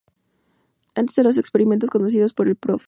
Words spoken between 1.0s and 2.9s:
de los experimentos conducidos por el Prof.